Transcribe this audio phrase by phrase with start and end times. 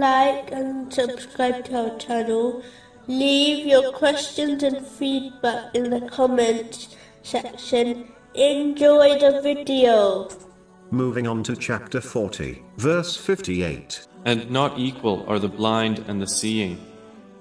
[0.00, 2.62] like and subscribe to our channel.
[3.06, 8.12] Leave your questions and feedback in the comments section.
[8.34, 10.28] Enjoy the video.
[10.90, 14.06] Moving on to chapter 40, verse 58.
[14.24, 16.78] And not equal are the blind and the seeing,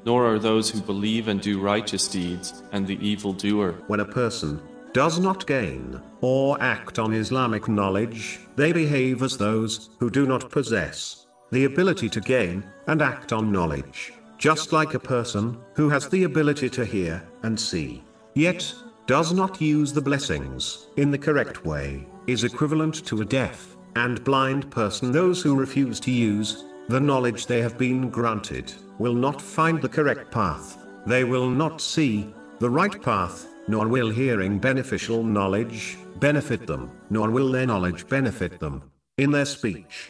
[0.06, 3.74] nor are those who believe and do righteous deeds, and the evildoer.
[3.88, 4.62] When a person
[4.94, 10.50] does not gain or act on Islamic knowledge, they behave as those who do not
[10.50, 16.08] possess the ability to gain and act on knowledge, just like a person who has
[16.08, 18.04] the ability to hear and see,
[18.36, 18.74] yet
[19.08, 24.24] does not use the blessings in the correct way, is equivalent to a deaf and
[24.24, 25.12] blind person.
[25.12, 29.90] Those who refuse to use the knowledge they have been granted will not find the
[29.90, 36.68] correct path, they will not see the right path, nor will hearing beneficial knowledge benefit
[36.68, 38.84] them, nor will their knowledge benefit them
[39.18, 40.10] in their speech.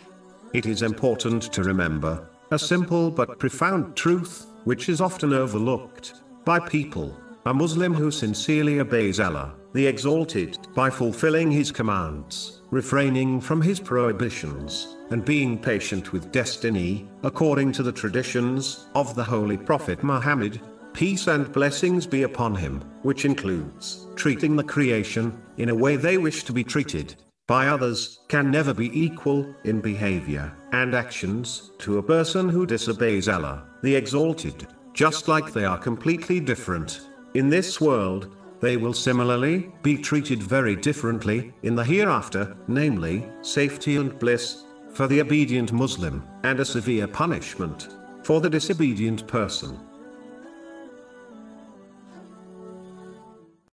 [0.51, 6.59] It is important to remember a simple but profound truth, which is often overlooked by
[6.59, 7.15] people.
[7.45, 13.79] A Muslim who sincerely obeys Allah, the Exalted, by fulfilling His commands, refraining from His
[13.79, 20.59] prohibitions, and being patient with destiny, according to the traditions of the Holy Prophet Muhammad,
[20.93, 26.17] peace and blessings be upon him, which includes treating the creation in a way they
[26.17, 27.15] wish to be treated
[27.49, 33.27] by others, can never be equal in behavior and actions to a person who disobeys
[33.27, 37.09] Allah, the Exalted, just like they are completely different.
[37.33, 43.95] In this world, they will similarly be treated very differently in the hereafter, namely, safety
[43.95, 47.89] and bliss for the obedient Muslim, and a severe punishment
[48.21, 49.88] for the disobedient person.